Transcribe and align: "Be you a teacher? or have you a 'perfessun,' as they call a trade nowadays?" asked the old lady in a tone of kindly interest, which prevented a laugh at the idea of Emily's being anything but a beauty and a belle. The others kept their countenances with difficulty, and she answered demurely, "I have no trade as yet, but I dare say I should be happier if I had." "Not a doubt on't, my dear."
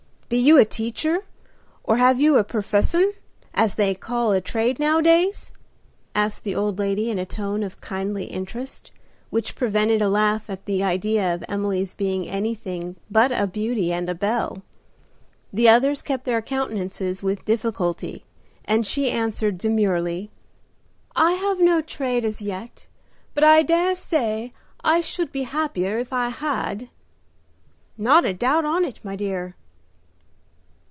"Be 0.33 0.37
you 0.37 0.57
a 0.57 0.63
teacher? 0.63 1.25
or 1.83 1.97
have 1.97 2.21
you 2.21 2.37
a 2.37 2.45
'perfessun,' 2.45 3.11
as 3.53 3.75
they 3.75 3.93
call 3.93 4.31
a 4.31 4.39
trade 4.39 4.79
nowadays?" 4.79 5.51
asked 6.15 6.45
the 6.45 6.55
old 6.55 6.79
lady 6.79 7.09
in 7.09 7.19
a 7.19 7.25
tone 7.25 7.63
of 7.63 7.81
kindly 7.81 8.27
interest, 8.27 8.93
which 9.29 9.57
prevented 9.57 10.01
a 10.01 10.07
laugh 10.07 10.49
at 10.49 10.63
the 10.67 10.85
idea 10.85 11.33
of 11.35 11.43
Emily's 11.49 11.93
being 11.93 12.29
anything 12.29 12.95
but 13.09 13.33
a 13.33 13.45
beauty 13.45 13.91
and 13.91 14.07
a 14.09 14.15
belle. 14.15 14.63
The 15.51 15.67
others 15.67 16.01
kept 16.01 16.23
their 16.23 16.41
countenances 16.41 17.21
with 17.21 17.43
difficulty, 17.43 18.23
and 18.63 18.87
she 18.87 19.11
answered 19.11 19.57
demurely, 19.57 20.31
"I 21.13 21.33
have 21.33 21.59
no 21.59 21.81
trade 21.81 22.23
as 22.23 22.41
yet, 22.41 22.87
but 23.33 23.43
I 23.43 23.63
dare 23.63 23.95
say 23.95 24.53
I 24.81 25.01
should 25.01 25.33
be 25.33 25.43
happier 25.43 25.97
if 25.99 26.13
I 26.13 26.29
had." 26.29 26.87
"Not 27.97 28.23
a 28.23 28.33
doubt 28.33 28.63
on't, 28.63 29.03
my 29.03 29.17
dear." 29.17 29.55